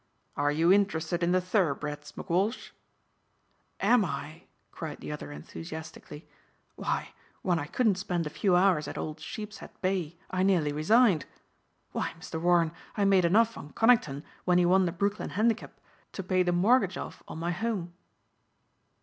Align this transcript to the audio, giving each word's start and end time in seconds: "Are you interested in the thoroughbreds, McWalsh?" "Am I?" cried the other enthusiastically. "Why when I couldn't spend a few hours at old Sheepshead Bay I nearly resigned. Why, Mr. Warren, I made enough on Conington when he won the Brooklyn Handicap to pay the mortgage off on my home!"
"Are 0.35 0.51
you 0.51 0.73
interested 0.73 1.21
in 1.21 1.31
the 1.31 1.39
thoroughbreds, 1.39 2.13
McWalsh?" 2.13 2.71
"Am 3.79 4.03
I?" 4.03 4.45
cried 4.71 4.99
the 4.99 5.11
other 5.11 5.31
enthusiastically. 5.31 6.27
"Why 6.75 7.09
when 7.43 7.59
I 7.59 7.67
couldn't 7.67 7.99
spend 7.99 8.25
a 8.25 8.31
few 8.31 8.55
hours 8.55 8.87
at 8.87 8.97
old 8.97 9.19
Sheepshead 9.19 9.69
Bay 9.83 10.17
I 10.31 10.41
nearly 10.41 10.71
resigned. 10.73 11.25
Why, 11.91 12.13
Mr. 12.19 12.41
Warren, 12.41 12.71
I 12.97 13.05
made 13.05 13.25
enough 13.25 13.55
on 13.59 13.73
Conington 13.73 14.23
when 14.43 14.57
he 14.57 14.65
won 14.65 14.85
the 14.85 14.91
Brooklyn 14.91 15.29
Handicap 15.29 15.79
to 16.13 16.23
pay 16.23 16.41
the 16.41 16.51
mortgage 16.51 16.97
off 16.97 17.21
on 17.27 17.37
my 17.37 17.51
home!" 17.51 17.93